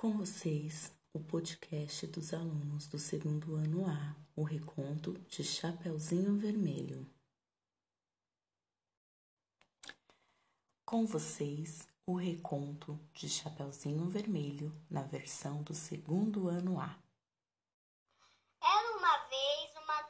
[0.00, 7.04] Com vocês, o podcast dos alunos do segundo ano A, o reconto de Chapeuzinho Vermelho.
[10.86, 16.96] Com vocês, o reconto de Chapeuzinho Vermelho na versão do segundo ano A.
[18.62, 20.00] Era uma vez uma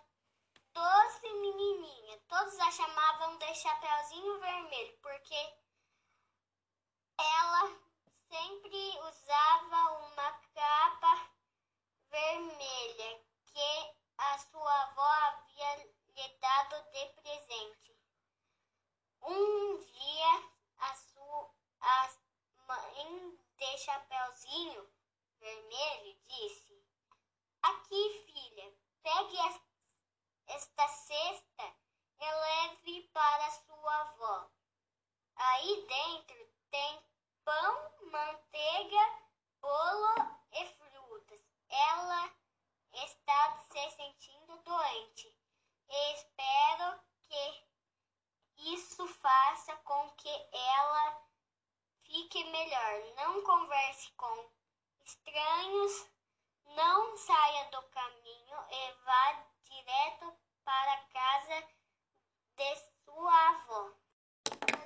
[0.74, 2.20] doce menininha.
[2.28, 5.54] Todos a chamavam de Chapeuzinho Vermelho porque
[7.18, 7.87] ela
[8.28, 11.30] sempre usava uma capa
[12.10, 17.96] vermelha que a sua avó havia lhe dado de presente.
[19.22, 22.10] Um dia, a, sua, a
[22.66, 24.88] mãe de Chapeuzinho
[25.40, 26.84] Vermelho disse:
[27.62, 28.72] Aqui, filha,
[29.02, 29.38] pegue
[30.48, 31.74] esta cesta
[32.18, 34.50] e leve para sua avó.
[35.36, 37.02] Aí dentro tem
[37.44, 39.22] pão, manteiga,
[39.60, 41.40] bolo e frutas.
[41.68, 42.34] Ela
[42.92, 45.34] está se sentindo doente
[45.88, 47.64] e espero que
[48.74, 51.22] isso faça com que ela
[52.02, 53.14] fique melhor.
[53.16, 54.50] Não converse com
[55.00, 56.10] estranhos,
[56.76, 61.68] não saia do caminho e vá direto para a casa
[62.56, 63.92] de sua avó.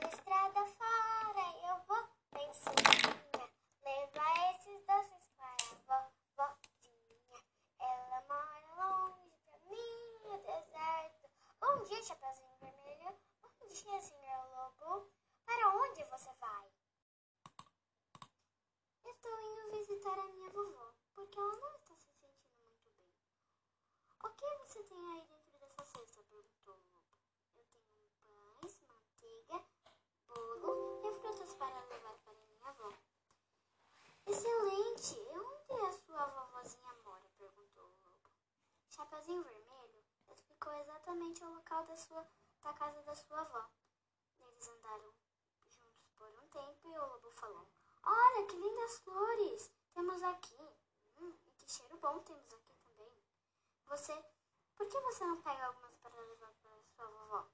[0.00, 3.50] Na estrada fora eu vou bem sozinha,
[3.83, 7.42] levar esses doces para a vovozinha.
[7.80, 11.30] Ela mora longe pra mim no deserto.
[11.58, 13.19] Bom dia, Chapeuzinho Vermelho.
[13.41, 15.10] Bom dia, senhor Lobo.
[15.47, 16.70] Para onde você vai?
[19.05, 23.16] Estou indo visitar a minha vovó, porque ela não está se sentindo muito bem.
[24.25, 24.28] O
[25.03, 26.22] tem aí dentro dessa cesta?
[26.22, 27.19] perguntou o lobo.
[27.56, 29.64] Eu tenho pães, manteiga,
[30.28, 32.92] bolo e frutas para levar para minha avó.
[34.27, 35.19] Excelente!
[35.19, 37.28] E onde a sua vovozinha mora?
[37.36, 38.31] perguntou o lobo.
[38.89, 42.25] Chapeuzinho Vermelho explicou exatamente o local da, sua,
[42.60, 43.69] da casa da sua avó.
[44.38, 45.12] Eles andaram
[45.66, 47.69] juntos por um tempo e o lobo falou:
[48.04, 49.72] Olha que lindas flores!
[49.94, 50.56] Temos aqui.
[51.19, 53.12] Hum, e que cheiro bom temos aqui também.
[53.87, 54.41] Você.
[54.82, 57.47] Por que você não pega algumas para levar para sua vovó?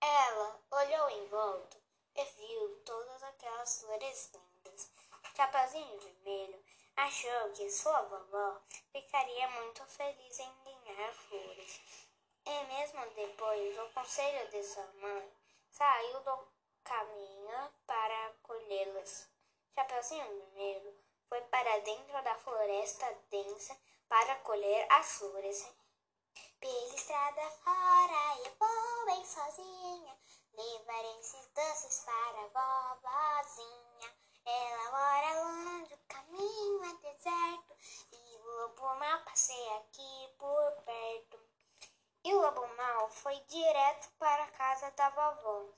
[0.00, 1.76] Ela olhou em volta
[2.14, 4.92] e viu todas aquelas flores lindas.
[5.34, 6.64] Chapeuzinho Vermelho
[6.94, 11.80] achou que sua vovó ficaria muito feliz em ganhar flores.
[12.46, 15.32] E mesmo depois do conselho de sua mãe,
[15.72, 16.48] saiu do
[16.84, 19.28] caminho para colhê-las.
[19.74, 20.94] Chapeuzinho Vermelho
[21.28, 23.76] foi para dentro da floresta densa
[24.08, 25.87] para colher as flores.
[26.60, 30.18] Pela estrada fora eu vou bem sozinha,
[30.52, 34.12] levar esses doces para a vovozinha.
[34.44, 37.76] Ela mora longe, o caminho é deserto,
[38.12, 41.38] e o lobo mal passeia aqui por perto.
[42.24, 45.68] E o lobo mal foi direto para a casa da vovó.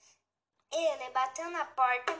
[0.73, 2.13] Ele bateu na porta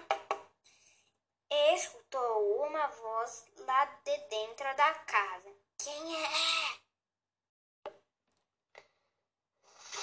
[1.51, 5.55] e escutou uma voz lá de dentro da casa.
[5.79, 6.81] Quem é?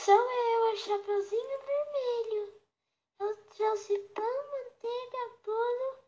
[0.08, 2.62] Sou eu, a Chapeuzinho Vermelho.
[3.20, 3.36] Eu
[3.78, 6.00] trouxe pão, manteiga, bolo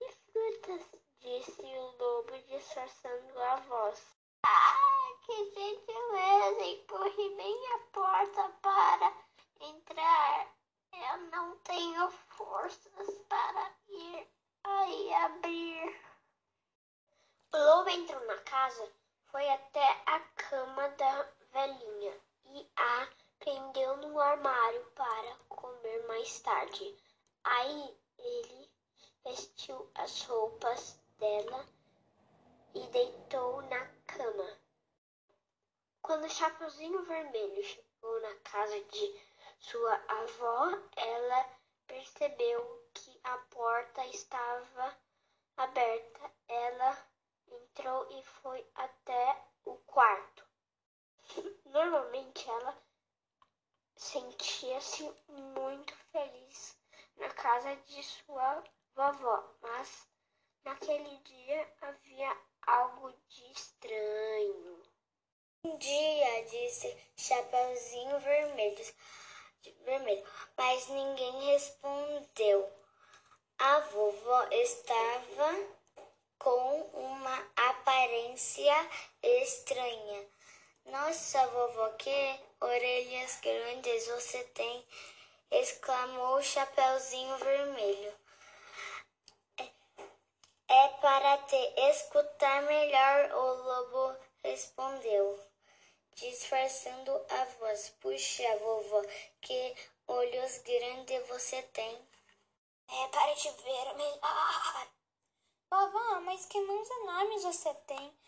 [0.00, 0.86] e frutas,
[1.20, 4.16] disse o lobo disfarçando a voz.
[4.42, 6.64] Ah, que gentileza!
[6.64, 9.12] Empurre a porta para
[9.60, 10.54] entrar.
[10.94, 14.26] Eu não tenho forças para ir
[14.64, 16.00] aí abrir.
[17.52, 18.90] O lobo entrou na casa,
[19.26, 23.06] foi até a cama da velhinha e a
[23.38, 26.96] prendeu no armário para comer mais tarde.
[27.50, 28.70] Aí ele
[29.24, 31.66] vestiu as roupas dela
[32.74, 34.58] e deitou na cama.
[36.02, 39.22] Quando o Chapeuzinho Vermelho chegou na casa de
[39.60, 44.94] sua avó, ela percebeu que a porta estava
[45.56, 46.30] aberta.
[46.48, 47.08] Ela
[47.46, 50.44] entrou e foi até o quarto.
[51.64, 52.76] Normalmente ela
[53.96, 56.77] sentia-se muito feliz
[57.18, 60.08] na casa de sua vovó, mas
[60.64, 64.82] naquele dia havia algo de estranho.
[65.64, 68.94] Um dia, disse Chapeuzinho Vermelho,
[69.84, 70.24] vermelho,
[70.56, 72.72] mas ninguém respondeu.
[73.58, 75.78] A vovó estava
[76.38, 78.90] com uma aparência
[79.20, 80.28] estranha.
[80.84, 84.86] Nossa, vovó, que orelhas grandes você tem!
[85.50, 88.14] Exclamou o Chapeuzinho Vermelho.
[89.58, 89.70] É,
[90.68, 91.56] é para te
[91.90, 95.40] escutar melhor, o lobo respondeu,
[96.14, 97.90] disfarçando a voz.
[98.00, 99.02] Puxa, vovó,
[99.40, 102.08] que olhos grandes você tem.
[102.90, 104.88] É para te ver melhor.
[105.70, 108.18] Vovó, mas que mãos enormes você tem.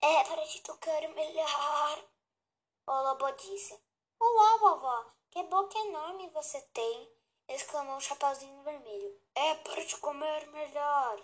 [0.00, 2.04] É para te tocar melhor.
[2.86, 3.78] O lobo disse.
[4.20, 7.12] Uau, vovó, que boca enorme você tem.
[7.48, 9.20] Exclamou o Chapeuzinho Vermelho.
[9.34, 11.22] É para te comer melhor.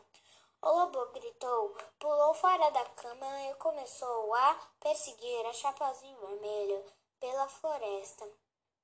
[0.62, 6.84] O lobo gritou, pulou fora da cama e começou a perseguir a Chapeuzinho Vermelho
[7.20, 8.26] pela floresta.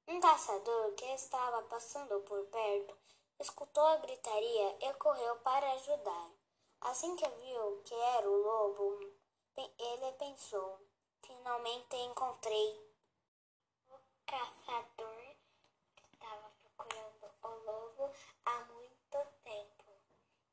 [0.06, 2.96] Um caçador que estava passando por perto
[3.38, 6.30] escutou a gritaria e correu para ajudar.
[6.82, 8.98] Assim que viu que era o lobo,
[9.56, 10.80] ele pensou:
[11.22, 12.89] finalmente encontrei.
[14.30, 15.34] O caçador
[16.12, 19.90] estava procurando o lobo há muito tempo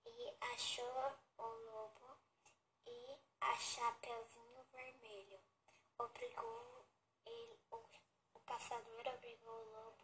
[0.04, 2.18] e achou o lobo
[2.88, 5.40] e a Chapeuzinho Vermelho.
[6.00, 6.88] Obrigou
[7.24, 7.78] ele, o,
[8.34, 9.97] o caçador obrigou o lobo